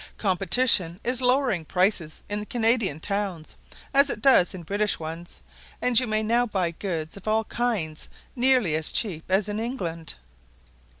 Competition 0.17 0.99
is 1.03 1.21
lowering 1.21 1.63
prices 1.63 2.23
in 2.27 2.43
Canadian 2.47 2.99
towns, 2.99 3.55
as 3.93 4.09
it 4.09 4.19
does 4.19 4.55
in 4.55 4.63
British 4.63 4.97
ones, 4.97 5.41
and 5.79 5.99
you 5.99 6.07
may 6.07 6.23
now 6.23 6.47
buy 6.47 6.71
goods 6.71 7.17
of 7.17 7.27
all 7.27 7.43
kinds 7.43 8.09
nearly 8.35 8.73
as 8.73 8.91
cheap 8.91 9.23
as 9.29 9.47
in 9.47 9.59
England. 9.59 10.15